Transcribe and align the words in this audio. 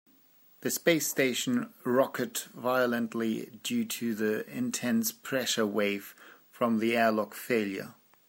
The 0.61 0.71
space 0.71 1.05
station 1.05 1.75
rocked 1.83 2.45
violently 2.55 3.59
due 3.61 3.85
to 3.85 4.15
the 4.15 4.49
intense 4.49 5.11
pressure 5.11 5.67
wave 5.67 6.15
from 6.49 6.79
the 6.79 6.97
airlock 6.97 7.35
failure. 7.35 7.93